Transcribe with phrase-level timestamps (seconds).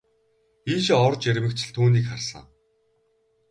[0.73, 2.45] Ийшээ орж ирмэгц л түүнийг харсан.